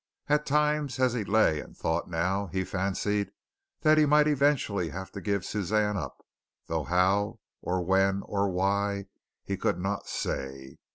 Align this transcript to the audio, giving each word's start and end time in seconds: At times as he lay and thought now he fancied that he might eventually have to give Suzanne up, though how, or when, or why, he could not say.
At 0.27 0.47
times 0.47 0.99
as 0.99 1.13
he 1.13 1.23
lay 1.23 1.59
and 1.59 1.77
thought 1.77 2.09
now 2.09 2.47
he 2.47 2.63
fancied 2.63 3.29
that 3.81 3.99
he 3.99 4.07
might 4.07 4.27
eventually 4.27 4.89
have 4.89 5.11
to 5.11 5.21
give 5.21 5.45
Suzanne 5.45 5.95
up, 5.95 6.25
though 6.65 6.85
how, 6.85 7.37
or 7.61 7.85
when, 7.85 8.23
or 8.23 8.49
why, 8.49 9.05
he 9.43 9.57
could 9.57 9.77
not 9.77 10.07
say. 10.07 10.79